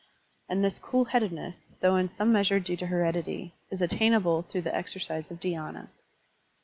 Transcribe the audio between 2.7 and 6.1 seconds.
to heredity, is attainable through the exercise of dhy^na.